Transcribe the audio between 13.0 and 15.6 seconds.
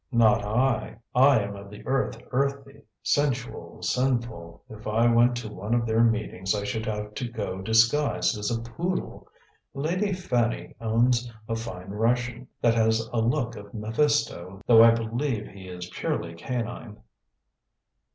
a look of Mephisto, though I believe